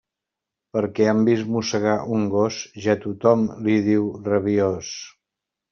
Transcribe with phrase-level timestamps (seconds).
[0.77, 4.95] Perquè han vist mossegar un gos, ja tothom li diu rabiós.